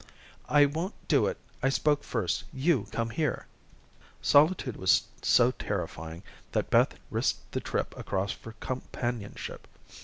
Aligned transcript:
"I 0.49 0.65
won't 0.65 0.95
do 1.07 1.27
it. 1.27 1.37
I 1.61 1.69
spoke 1.69 2.03
first 2.03 2.45
You 2.51 2.87
come 2.91 3.11
here." 3.11 3.45
Solitude 4.19 4.75
was 4.75 5.03
so 5.21 5.51
terrifying 5.51 6.23
that 6.53 6.71
Beth 6.71 6.95
risked 7.11 7.51
the 7.51 7.59
trip 7.59 7.95
across 7.95 8.31
for 8.31 8.53
companionship. 8.53 9.67